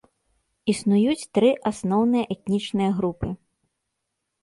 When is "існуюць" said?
0.73-1.27